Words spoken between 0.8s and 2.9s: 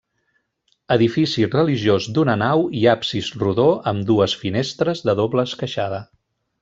Edifici religiós d'una nau i